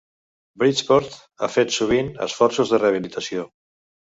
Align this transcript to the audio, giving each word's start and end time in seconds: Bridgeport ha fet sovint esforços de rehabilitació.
Bridgeport 0.61 1.17
ha 1.39 1.49
fet 1.57 1.75
sovint 1.77 2.11
esforços 2.27 2.73
de 2.73 2.81
rehabilitació. 2.83 3.47